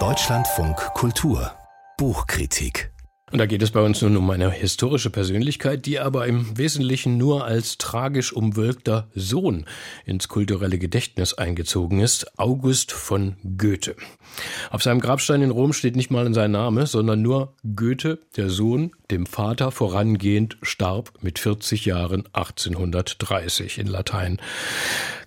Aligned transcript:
Deutschlandfunk 0.00 0.76
Kultur 0.94 1.52
Buchkritik 1.96 2.92
und 3.34 3.38
da 3.38 3.46
geht 3.46 3.62
es 3.62 3.72
bei 3.72 3.80
uns 3.80 4.00
nun 4.00 4.16
um 4.16 4.30
eine 4.30 4.48
historische 4.50 5.10
Persönlichkeit, 5.10 5.86
die 5.86 5.98
aber 5.98 6.28
im 6.28 6.56
Wesentlichen 6.56 7.16
nur 7.18 7.44
als 7.44 7.78
tragisch 7.78 8.32
umwölkter 8.32 9.08
Sohn 9.14 9.64
ins 10.04 10.28
kulturelle 10.28 10.78
Gedächtnis 10.78 11.34
eingezogen 11.34 11.98
ist, 11.98 12.38
August 12.38 12.92
von 12.92 13.34
Goethe. 13.58 13.96
Auf 14.70 14.84
seinem 14.84 15.00
Grabstein 15.00 15.42
in 15.42 15.50
Rom 15.50 15.72
steht 15.72 15.96
nicht 15.96 16.12
mal 16.12 16.32
sein 16.32 16.52
Name, 16.52 16.86
sondern 16.86 17.22
nur 17.22 17.54
Goethe, 17.74 18.20
der 18.36 18.50
Sohn, 18.50 18.92
dem 19.10 19.26
Vater 19.26 19.72
vorangehend, 19.72 20.56
starb 20.62 21.12
mit 21.20 21.40
40 21.40 21.86
Jahren 21.86 22.24
1830 22.34 23.78
in 23.78 23.88
Latein. 23.88 24.38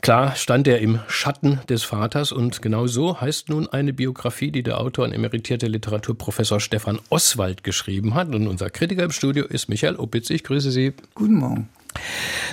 Klar 0.01 0.35
stand 0.35 0.67
er 0.67 0.79
im 0.79 0.99
Schatten 1.07 1.59
des 1.69 1.83
Vaters 1.83 2.31
und 2.31 2.61
genau 2.61 2.87
so 2.87 3.19
heißt 3.19 3.49
nun 3.49 3.67
eine 3.67 3.93
Biografie, 3.93 4.51
die 4.51 4.63
der 4.63 4.79
Autor 4.79 5.05
und 5.05 5.11
emeritierte 5.11 5.67
Literaturprofessor 5.67 6.59
Stefan 6.59 6.99
Oswald 7.09 7.63
geschrieben 7.63 8.13
hat. 8.13 8.33
Und 8.33 8.47
unser 8.47 8.69
Kritiker 8.69 9.03
im 9.03 9.11
Studio 9.11 9.45
ist 9.45 9.69
Michael 9.69 9.95
Opitz. 9.95 10.29
Ich 10.29 10.43
grüße 10.43 10.71
Sie. 10.71 10.93
Guten 11.15 11.35
Morgen. 11.35 11.69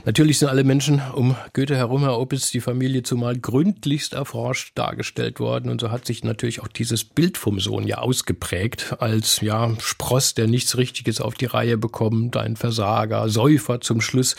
Natürlich 0.05 0.39
sind 0.39 0.49
alle 0.49 0.65
Menschen 0.65 1.03
um 1.15 1.37
Goethe 1.53 1.77
herum, 1.77 2.03
Herr 2.03 2.19
Opitz, 2.19 2.51
die 2.51 2.61
Familie 2.61 3.03
zumal 3.03 3.37
gründlichst 3.39 4.13
erforscht 4.13 4.73
dargestellt 4.75 5.41
worden. 5.41 5.71
Und 5.71 5.81
so 5.81 5.91
hat 5.91 6.07
sich 6.07 6.25
natürlich 6.25 6.61
auch 6.61 6.69
dieses 6.69 7.05
Bild 7.05 7.39
vom 7.39 7.61
Sohn 7.61 7.87
ja 7.87 7.99
ausgeprägt 7.99 8.97
als, 8.99 9.41
ja, 9.41 9.75
Spross, 9.81 10.35
der 10.35 10.47
nichts 10.47 10.77
Richtiges 10.77 11.21
auf 11.21 11.35
die 11.35 11.47
Reihe 11.47 11.79
bekommt, 11.79 12.37
ein 12.37 12.57
Versager, 12.57 13.29
Säufer 13.29 13.81
zum 13.81 14.01
Schluss. 14.01 14.37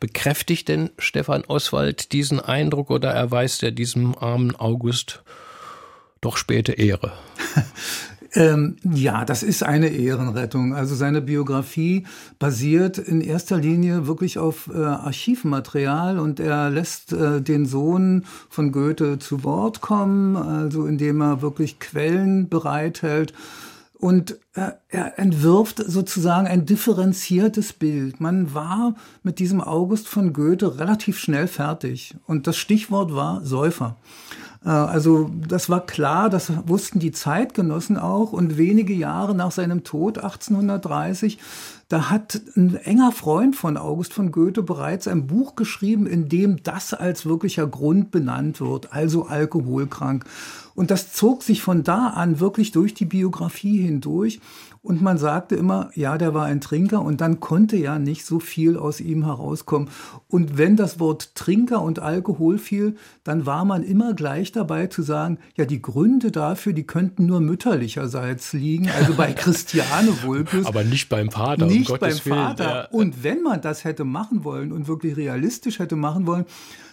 Bekräftigt 0.00 0.68
denn 0.68 0.90
Stefan 0.98 1.44
Oswald 1.46 2.12
diesen 2.12 2.40
Eindruck 2.40 2.90
oder 2.90 3.10
erweist 3.10 3.62
er 3.62 3.70
diesem 3.70 4.16
armen 4.16 4.56
August 4.56 5.22
doch 6.20 6.36
späte 6.36 6.72
Ehre? 6.72 7.12
Ähm, 8.36 8.76
ja, 8.82 9.24
das 9.24 9.44
ist 9.44 9.62
eine 9.62 9.88
Ehrenrettung. 9.88 10.74
Also 10.74 10.96
seine 10.96 11.22
Biografie 11.22 12.04
basiert 12.38 12.98
in 12.98 13.20
erster 13.20 13.58
Linie 13.58 14.08
wirklich 14.08 14.38
auf 14.38 14.68
äh, 14.74 14.78
Archivmaterial 14.78 16.18
und 16.18 16.40
er 16.40 16.68
lässt 16.70 17.12
äh, 17.12 17.40
den 17.40 17.64
Sohn 17.64 18.24
von 18.48 18.72
Goethe 18.72 19.20
zu 19.20 19.44
Wort 19.44 19.80
kommen, 19.80 20.36
also 20.36 20.86
indem 20.86 21.20
er 21.20 21.42
wirklich 21.42 21.78
Quellen 21.78 22.48
bereithält. 22.48 23.32
Und 24.04 24.38
er, 24.52 24.80
er 24.90 25.18
entwirft 25.18 25.78
sozusagen 25.78 26.46
ein 26.46 26.66
differenziertes 26.66 27.72
Bild. 27.72 28.20
Man 28.20 28.52
war 28.52 28.96
mit 29.22 29.38
diesem 29.38 29.62
August 29.62 30.08
von 30.08 30.34
Goethe 30.34 30.78
relativ 30.78 31.18
schnell 31.18 31.46
fertig. 31.46 32.14
Und 32.26 32.46
das 32.46 32.58
Stichwort 32.58 33.14
war 33.14 33.42
Säufer. 33.46 33.96
Äh, 34.62 34.68
also 34.68 35.30
das 35.48 35.70
war 35.70 35.86
klar, 35.86 36.28
das 36.28 36.52
wussten 36.68 36.98
die 36.98 37.12
Zeitgenossen 37.12 37.96
auch. 37.96 38.34
Und 38.34 38.58
wenige 38.58 38.92
Jahre 38.92 39.34
nach 39.34 39.52
seinem 39.52 39.84
Tod, 39.84 40.18
1830, 40.18 41.38
da 41.94 42.10
hat 42.10 42.40
ein 42.56 42.74
enger 42.74 43.12
Freund 43.12 43.54
von 43.54 43.76
August 43.76 44.14
von 44.14 44.32
Goethe 44.32 44.64
bereits 44.64 45.06
ein 45.06 45.28
Buch 45.28 45.54
geschrieben, 45.54 46.08
in 46.08 46.28
dem 46.28 46.60
das 46.64 46.92
als 46.92 47.24
wirklicher 47.24 47.68
Grund 47.68 48.10
benannt 48.10 48.60
wird, 48.60 48.92
also 48.92 49.26
alkoholkrank. 49.26 50.24
Und 50.74 50.90
das 50.90 51.12
zog 51.12 51.44
sich 51.44 51.62
von 51.62 51.84
da 51.84 52.08
an 52.08 52.40
wirklich 52.40 52.72
durch 52.72 52.94
die 52.94 53.04
Biografie 53.04 53.80
hindurch. 53.80 54.40
Und 54.82 55.00
man 55.00 55.16
sagte 55.16 55.54
immer, 55.54 55.88
ja, 55.94 56.18
der 56.18 56.34
war 56.34 56.44
ein 56.44 56.60
Trinker 56.60 57.00
und 57.00 57.22
dann 57.22 57.40
konnte 57.40 57.76
ja 57.76 57.98
nicht 57.98 58.26
so 58.26 58.38
viel 58.38 58.76
aus 58.76 59.00
ihm 59.00 59.24
herauskommen. 59.24 59.88
Und 60.28 60.58
wenn 60.58 60.76
das 60.76 61.00
Wort 61.00 61.34
Trinker 61.34 61.80
und 61.80 62.00
Alkohol 62.00 62.58
fiel, 62.58 62.96
dann 63.22 63.46
war 63.46 63.64
man 63.64 63.82
immer 63.82 64.12
gleich 64.12 64.52
dabei 64.52 64.88
zu 64.88 65.00
sagen, 65.00 65.38
ja, 65.56 65.64
die 65.64 65.80
Gründe 65.80 66.30
dafür, 66.30 66.74
die 66.74 66.82
könnten 66.82 67.24
nur 67.24 67.40
mütterlicherseits 67.40 68.52
liegen, 68.52 68.90
also 68.90 69.14
bei 69.14 69.32
Christiane 69.36 70.22
Vulpes. 70.22 70.66
Aber 70.66 70.84
nicht 70.84 71.08
beim 71.08 71.30
Vater. 71.30 71.64
Nicht 71.64 71.83
um 71.90 71.98
beim 71.98 72.16
Vater. 72.16 72.64
Ja. 72.64 72.88
Und 72.90 73.22
wenn 73.22 73.42
man 73.42 73.60
das 73.60 73.84
hätte 73.84 74.04
machen 74.04 74.44
wollen 74.44 74.72
und 74.72 74.88
wirklich 74.88 75.16
realistisch 75.16 75.78
hätte 75.78 75.96
machen 75.96 76.26
wollen, 76.26 76.44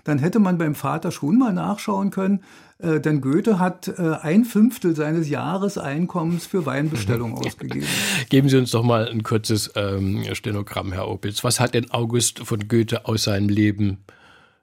dann 0.04 0.20
hätte 0.20 0.40
man 0.40 0.58
beim 0.58 0.76
Vater 0.76 1.12
schon 1.12 1.38
mal 1.38 1.54
nachschauen 1.54 2.10
können, 2.10 2.42
äh, 2.80 3.00
denn 3.00 3.22
Goethe 3.22 3.60
hat 3.60 3.88
äh, 3.88 4.16
ein 4.22 4.46
Fünftel 4.46 4.96
seines 4.96 5.30
Jahreseinkommens 5.30 6.46
für 6.46 6.66
Weinbestellung 6.66 7.38
ausgegeben. 7.38 7.88
Geben 8.30 8.50
Sie 8.50 8.58
uns 8.58 8.72
doch 8.72 8.84
mal 8.84 9.08
ein 9.08 9.24
kurzes 9.24 9.72
ähm, 9.76 10.24
Stenogramm, 10.34 10.92
Herr 10.92 11.08
Opitz. 11.08 11.44
Was 11.44 11.60
hat 11.60 11.74
denn 11.74 11.92
August 11.92 12.40
von 12.40 12.68
Goethe 12.68 13.06
aus 13.06 13.24
seinem 13.24 13.50
Leben 13.50 14.00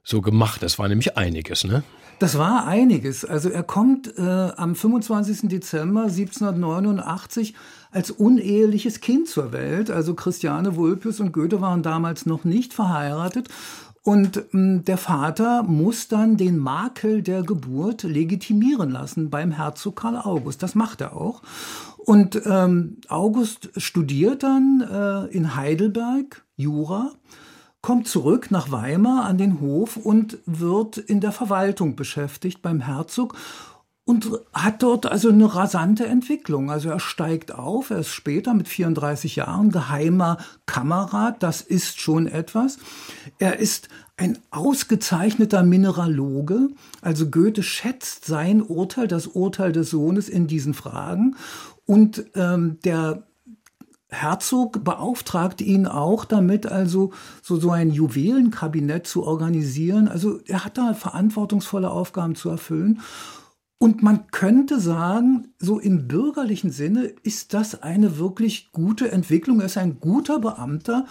so 0.02 0.20
gemacht? 0.20 0.62
Das 0.62 0.78
war 0.78 0.88
nämlich 0.88 1.16
einiges, 1.16 1.64
ne? 1.64 1.84
Das 2.18 2.36
war 2.36 2.66
einiges. 2.66 3.24
Also 3.24 3.48
er 3.48 3.62
kommt 3.62 4.18
äh, 4.18 4.22
am 4.22 4.74
25. 4.74 5.48
Dezember 5.48 6.02
1789 6.02 7.54
als 7.92 8.10
uneheliches 8.10 9.00
Kind 9.00 9.28
zur 9.28 9.52
Welt. 9.52 9.90
Also 9.90 10.14
Christiane 10.14 10.74
Vulpius 10.74 11.20
und 11.20 11.32
Goethe 11.32 11.60
waren 11.60 11.84
damals 11.84 12.26
noch 12.26 12.44
nicht 12.44 12.74
verheiratet. 12.74 13.48
Und 14.02 14.42
ähm, 14.52 14.84
der 14.84 14.98
Vater 14.98 15.62
muss 15.62 16.08
dann 16.08 16.36
den 16.36 16.58
Makel 16.58 17.22
der 17.22 17.42
Geburt 17.42 18.02
legitimieren 18.02 18.90
lassen 18.90 19.30
beim 19.30 19.52
Herzog 19.52 19.96
Karl 19.96 20.16
August. 20.16 20.62
Das 20.62 20.74
macht 20.74 21.00
er 21.00 21.16
auch. 21.16 21.42
Und 21.98 22.40
ähm, 22.46 22.96
August 23.08 23.70
studiert 23.76 24.42
dann 24.42 24.80
äh, 24.80 25.26
in 25.26 25.54
Heidelberg 25.54 26.42
Jura, 26.56 27.12
kommt 27.80 28.08
zurück 28.08 28.50
nach 28.50 28.70
Weimar 28.70 29.24
an 29.24 29.38
den 29.38 29.60
Hof 29.60 29.96
und 29.96 30.38
wird 30.46 30.98
in 30.98 31.20
der 31.20 31.32
Verwaltung 31.32 31.96
beschäftigt 31.96 32.62
beim 32.62 32.80
Herzog 32.80 33.36
und 34.08 34.30
hat 34.54 34.82
dort 34.82 35.04
also 35.04 35.28
eine 35.28 35.54
rasante 35.54 36.06
Entwicklung. 36.06 36.70
Also 36.70 36.88
er 36.88 36.98
steigt 36.98 37.52
auf, 37.52 37.90
er 37.90 37.98
ist 37.98 38.08
später 38.08 38.54
mit 38.54 38.66
34 38.66 39.36
Jahren 39.36 39.70
geheimer 39.70 40.38
Kamerad, 40.64 41.42
das 41.42 41.60
ist 41.60 42.00
schon 42.00 42.26
etwas. 42.26 42.78
Er 43.38 43.58
ist 43.58 43.90
ein 44.16 44.38
ausgezeichneter 44.50 45.62
Mineraloge, 45.62 46.70
also 47.02 47.28
Goethe 47.28 47.62
schätzt 47.62 48.24
sein 48.24 48.62
Urteil, 48.62 49.08
das 49.08 49.26
Urteil 49.26 49.72
des 49.72 49.90
Sohnes 49.90 50.30
in 50.30 50.46
diesen 50.46 50.72
Fragen 50.72 51.36
und 51.84 52.24
ähm, 52.34 52.78
der 52.84 53.27
Herzog 54.10 54.84
beauftragt 54.84 55.60
ihn 55.60 55.86
auch 55.86 56.24
damit, 56.24 56.66
also 56.66 57.12
so, 57.42 57.56
so 57.56 57.70
ein 57.70 57.90
Juwelenkabinett 57.90 59.06
zu 59.06 59.24
organisieren. 59.24 60.08
Also 60.08 60.40
er 60.46 60.64
hat 60.64 60.78
da 60.78 60.94
verantwortungsvolle 60.94 61.90
Aufgaben 61.90 62.34
zu 62.34 62.48
erfüllen. 62.48 63.00
Und 63.78 64.02
man 64.02 64.26
könnte 64.28 64.80
sagen, 64.80 65.52
so 65.58 65.78
im 65.78 66.08
bürgerlichen 66.08 66.72
Sinne 66.72 67.12
ist 67.22 67.54
das 67.54 67.82
eine 67.82 68.18
wirklich 68.18 68.72
gute 68.72 69.12
Entwicklung. 69.12 69.60
Er 69.60 69.66
ist 69.66 69.78
ein 69.78 70.00
guter 70.00 70.40
Beamter 70.40 71.06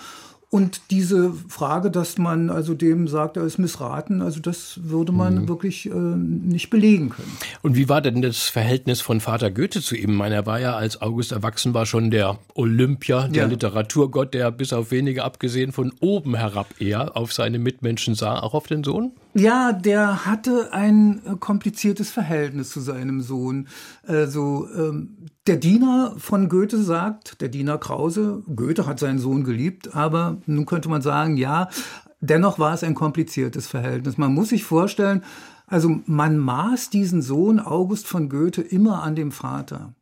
und 0.50 0.82
diese 0.92 1.34
Frage, 1.50 1.92
dass 1.92 2.18
man 2.18 2.50
also 2.50 2.74
dem 2.74 3.10
sagt, 3.10 3.36
er 3.36 3.44
ist 3.44 3.58
missraten, 3.58 4.22
also 4.22 4.40
das 4.40 4.80
würde 4.82 5.12
man 5.12 5.42
mhm. 5.42 5.48
wirklich 5.50 5.88
äh, 5.88 5.94
nicht 5.94 6.70
belegen 6.70 7.10
können. 7.10 7.38
Und 7.64 7.76
wie 7.76 7.90
war 7.90 8.00
denn 8.02 8.22
das 8.22 8.44
Verhältnis 8.44 9.02
von 9.02 9.20
Vater 9.20 9.52
Goethe 9.52 9.82
zu 9.82 9.96
ihm? 9.96 10.12
Ich 10.12 10.18
meine, 10.18 10.36
er 10.36 10.46
war 10.46 10.62
ja, 10.62 10.78
als 10.78 11.02
August 11.02 11.34
erwachsen 11.34 11.74
war, 11.74 11.86
schon 11.86 12.12
der 12.12 12.40
Olympia, 12.54 13.28
der 13.28 13.44
ja. 13.44 13.50
Literaturgott, 13.50 14.34
der 14.34 14.52
bis 14.52 14.72
auf 14.72 14.90
wenige 14.90 15.26
abgesehen 15.26 15.74
von 15.74 15.92
oben 16.00 16.36
herab 16.36 16.80
eher 16.80 17.18
auf 17.18 17.34
seine 17.34 17.60
Mitmenschen 17.60 18.16
sah, 18.16 18.40
auch 18.40 18.54
auf 18.54 18.68
den 18.68 18.86
Sohn? 18.86 19.12
Ja, 19.38 19.72
der 19.72 20.26
hatte 20.26 20.74
ein 20.74 21.22
äh, 21.24 21.36
kompliziertes 21.40 22.10
Verhältnis 22.10 22.72
zu 22.72 22.80
seinem 22.80 23.22
Sohn. 23.22 23.68
Also 24.08 24.68
ähm, 24.76 25.28
der 25.46 25.58
Diener 25.58 26.16
von 26.18 26.50
Goethe 26.50 26.82
sagt, 26.82 27.40
der 27.40 27.50
Diener 27.50 27.78
Krause, 27.78 28.42
Goethe 28.56 28.88
hat 28.88 28.98
seinen 28.98 29.20
Sohn 29.20 29.44
geliebt, 29.44 29.96
aber 29.96 30.42
nun 30.48 30.66
könnte 30.66 30.90
man 30.90 31.04
sagen, 31.04 31.38
ja, 31.38 31.70
dennoch 32.20 32.58
war 32.58 32.74
es 32.74 32.84
ein 32.84 32.96
kompliziertes 32.96 33.68
Verhältnis. 33.68 34.18
Man 34.18 34.34
muss 34.34 34.50
sich 34.50 34.64
vorstellen, 34.64 35.24
also 35.68 36.00
man 36.08 36.40
maß 36.40 36.90
diesen 36.90 37.22
Sohn 37.22 37.60
August 37.60 38.08
von 38.08 38.30
Goethe 38.30 38.64
immer 38.64 39.04
an 39.04 39.16
dem 39.16 39.32
Vater. 39.32 39.94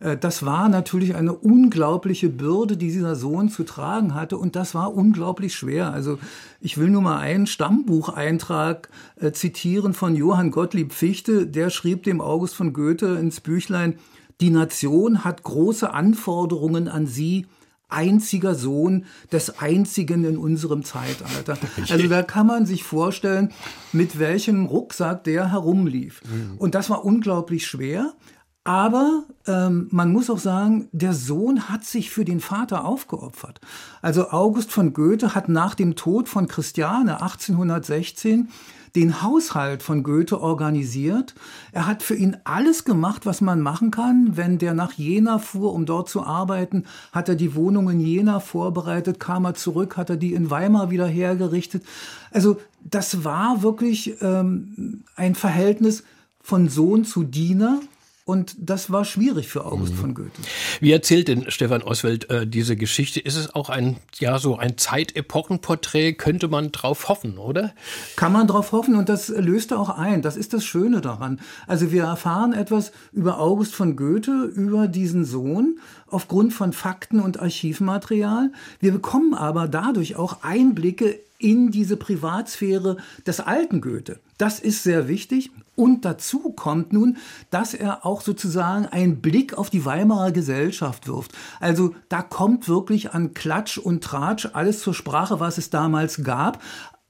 Äh, 0.00 0.16
das 0.16 0.44
war 0.44 0.68
natürlich 0.68 1.14
eine 1.14 1.32
unglaubliche 1.32 2.28
Bürde, 2.28 2.76
die 2.76 2.88
dieser 2.88 3.16
Sohn 3.16 3.48
zu 3.48 3.64
tragen 3.64 4.14
hatte. 4.14 4.38
Und 4.38 4.56
das 4.56 4.74
war 4.74 4.94
unglaublich 4.94 5.54
schwer. 5.54 5.92
Also 5.92 6.18
ich 6.60 6.78
will 6.78 6.88
nur 6.88 7.02
mal 7.02 7.18
einen 7.18 7.46
Stammbucheintrag 7.46 8.88
äh, 9.16 9.32
zitieren 9.32 9.94
von 9.94 10.14
Johann 10.14 10.50
Gottlieb 10.50 10.92
Fichte. 10.92 11.46
Der 11.46 11.70
schrieb 11.70 12.02
dem 12.04 12.20
August 12.20 12.54
von 12.54 12.72
Goethe 12.72 13.18
ins 13.20 13.40
Büchlein, 13.40 13.98
die 14.40 14.50
Nation 14.50 15.24
hat 15.24 15.44
große 15.44 15.92
Anforderungen 15.92 16.88
an 16.88 17.06
sie, 17.06 17.46
einziger 17.88 18.54
Sohn 18.54 19.04
des 19.30 19.60
einzigen 19.60 20.24
in 20.24 20.36
unserem 20.36 20.84
Zeitalter. 20.84 21.56
Also 21.90 22.08
da 22.08 22.22
kann 22.22 22.46
man 22.46 22.66
sich 22.66 22.82
vorstellen, 22.82 23.52
mit 23.92 24.18
welchem 24.18 24.66
Rucksack 24.66 25.24
der 25.24 25.52
herumlief. 25.52 26.22
Mhm. 26.24 26.58
Und 26.58 26.74
das 26.74 26.90
war 26.90 27.04
unglaublich 27.04 27.66
schwer. 27.66 28.14
Aber 28.64 29.24
ähm, 29.46 29.88
man 29.90 30.10
muss 30.10 30.30
auch 30.30 30.38
sagen, 30.38 30.88
der 30.92 31.12
Sohn 31.12 31.68
hat 31.68 31.84
sich 31.84 32.10
für 32.10 32.24
den 32.24 32.40
Vater 32.40 32.86
aufgeopfert. 32.86 33.60
Also 34.00 34.30
August 34.30 34.72
von 34.72 34.94
Goethe 34.94 35.34
hat 35.34 35.50
nach 35.50 35.74
dem 35.74 35.96
Tod 35.96 36.30
von 36.30 36.48
Christiane 36.48 37.20
1816 37.20 38.48
den 38.96 39.22
Haushalt 39.22 39.82
von 39.82 40.02
Goethe 40.02 40.40
organisiert. 40.40 41.34
Er 41.72 41.86
hat 41.86 42.02
für 42.02 42.14
ihn 42.14 42.36
alles 42.44 42.84
gemacht, 42.84 43.26
was 43.26 43.40
man 43.40 43.60
machen 43.60 43.90
kann. 43.90 44.36
Wenn 44.36 44.58
der 44.58 44.72
nach 44.72 44.92
Jena 44.92 45.38
fuhr, 45.38 45.74
um 45.74 45.84
dort 45.84 46.08
zu 46.08 46.22
arbeiten, 46.22 46.84
hat 47.12 47.28
er 47.28 47.34
die 47.34 47.54
Wohnung 47.54 47.90
in 47.90 48.00
Jena 48.00 48.40
vorbereitet, 48.40 49.18
kam 49.20 49.44
er 49.44 49.54
zurück, 49.54 49.96
hat 49.96 50.10
er 50.10 50.16
die 50.16 50.32
in 50.32 50.48
Weimar 50.48 50.90
wieder 50.90 51.06
hergerichtet. 51.06 51.84
Also 52.30 52.58
das 52.82 53.24
war 53.24 53.62
wirklich 53.62 54.22
ähm, 54.22 55.02
ein 55.16 55.34
Verhältnis 55.34 56.04
von 56.40 56.68
Sohn 56.68 57.04
zu 57.04 57.24
Diener. 57.24 57.80
Und 58.26 58.56
das 58.58 58.90
war 58.90 59.04
schwierig 59.04 59.48
für 59.48 59.66
August 59.66 59.92
mhm. 59.92 59.98
von 59.98 60.14
Goethe. 60.14 60.40
Wie 60.80 60.92
erzählt 60.92 61.28
denn 61.28 61.50
Stefan 61.50 61.82
Oswald 61.82 62.30
äh, 62.30 62.46
diese 62.46 62.74
Geschichte? 62.74 63.20
Ist 63.20 63.36
es 63.36 63.54
auch 63.54 63.68
ein, 63.68 63.98
ja, 64.18 64.38
so 64.38 64.56
ein 64.56 64.78
Zeitepochenporträt? 64.78 66.14
Könnte 66.14 66.48
man 66.48 66.72
drauf 66.72 67.10
hoffen, 67.10 67.36
oder? 67.36 67.74
Kann 68.16 68.32
man 68.32 68.46
drauf 68.46 68.72
hoffen 68.72 68.94
und 68.96 69.10
das 69.10 69.28
löste 69.28 69.78
auch 69.78 69.90
ein. 69.90 70.22
Das 70.22 70.38
ist 70.38 70.54
das 70.54 70.64
Schöne 70.64 71.02
daran. 71.02 71.38
Also 71.66 71.92
wir 71.92 72.04
erfahren 72.04 72.54
etwas 72.54 72.92
über 73.12 73.38
August 73.38 73.74
von 73.74 73.94
Goethe, 73.94 74.50
über 74.54 74.88
diesen 74.88 75.26
Sohn 75.26 75.78
aufgrund 76.06 76.54
von 76.54 76.72
Fakten 76.72 77.20
und 77.20 77.40
Archivmaterial. 77.40 78.52
Wir 78.80 78.92
bekommen 78.92 79.34
aber 79.34 79.68
dadurch 79.68 80.16
auch 80.16 80.42
Einblicke 80.42 81.20
in 81.38 81.70
diese 81.70 81.98
Privatsphäre 81.98 82.96
des 83.26 83.40
alten 83.40 83.82
Goethe. 83.82 84.18
Das 84.38 84.60
ist 84.60 84.82
sehr 84.82 85.08
wichtig. 85.08 85.50
Und 85.76 86.04
dazu 86.04 86.52
kommt 86.52 86.92
nun, 86.92 87.16
dass 87.50 87.74
er 87.74 88.06
auch 88.06 88.20
sozusagen 88.20 88.86
einen 88.86 89.20
Blick 89.20 89.54
auf 89.58 89.70
die 89.70 89.84
Weimarer 89.84 90.32
Gesellschaft 90.32 91.08
wirft. 91.08 91.32
Also 91.60 91.94
da 92.08 92.22
kommt 92.22 92.68
wirklich 92.68 93.12
an 93.12 93.34
Klatsch 93.34 93.78
und 93.78 94.04
Tratsch 94.04 94.48
alles 94.52 94.80
zur 94.80 94.94
Sprache, 94.94 95.40
was 95.40 95.58
es 95.58 95.70
damals 95.70 96.22
gab. 96.22 96.62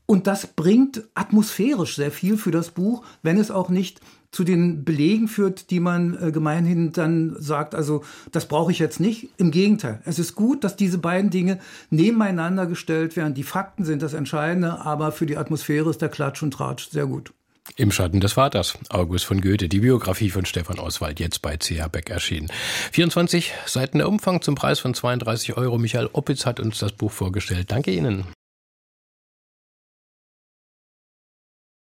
Und 0.07 0.27
das 0.27 0.47
bringt 0.47 1.05
atmosphärisch 1.15 1.97
sehr 1.97 2.11
viel 2.11 2.37
für 2.37 2.51
das 2.51 2.71
Buch, 2.71 3.05
wenn 3.23 3.39
es 3.39 3.51
auch 3.51 3.71
nicht 3.71 4.01
zu 4.35 4.45
den 4.45 4.85
Belegen 4.85 5.29
führt, 5.29 5.71
die 5.71 5.81
man 5.81 6.19
äh, 6.21 6.33
gemeinhin 6.33 6.93
dann 6.93 7.37
sagt, 7.39 7.75
also 7.75 8.03
das 8.33 8.47
brauche 8.47 8.73
ich 8.73 8.81
jetzt 8.81 8.99
nicht. 8.99 9.31
Im 9.37 9.53
Gegenteil, 9.53 10.01
es 10.05 10.19
ist 10.19 10.35
gut, 10.35 10.65
dass 10.65 10.77
diese 10.77 10.99
beiden 10.99 11.31
Dinge 11.31 11.61
nebeneinander 11.91 12.67
gestellt 12.67 13.17
werden. 13.17 13.35
Die 13.35 13.45
Fakten 13.45 13.85
sind 13.85 14.03
das 14.03 14.13
Entscheidende, 14.13 14.81
aber 14.81 15.13
für 15.13 15.27
die 15.27 15.37
Atmosphäre 15.37 15.89
ist 15.89 16.03
der 16.03 16.09
Klatsch 16.09 16.43
und 16.43 16.53
Tratsch 16.53 16.91
sehr 16.91 17.07
gut. 17.07 17.33
Im 17.77 17.91
Schatten 17.91 18.21
des 18.21 18.35
Vaters, 18.35 18.79
August 18.89 19.25
von 19.25 19.41
Goethe, 19.41 19.69
die 19.69 19.81
Biografie 19.81 20.31
von 20.31 20.45
Stefan 20.45 20.79
Oswald, 20.79 21.19
jetzt 21.19 21.43
bei 21.43 21.57
CH 21.57 21.89
Beck 21.91 22.11
erschienen. 22.11 22.49
24 22.93 23.53
Seiten 23.67 23.99
der 23.99 24.09
Umfang 24.09 24.43
zum 24.43 24.55
Preis 24.55 24.79
von 24.79 24.95
32 24.95 25.57
Euro. 25.57 25.79
Michael 25.79 26.11
Oppitz 26.13 26.47
hat 26.47 26.61
uns 26.61 26.79
das 26.79 26.93
Buch 26.93 27.11
vorgestellt. 27.11 27.73
Danke 27.73 27.91
Ihnen. 27.91 28.27